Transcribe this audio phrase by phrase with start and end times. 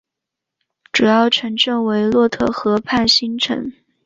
[0.91, 3.71] 主要城镇为洛特河畔新城。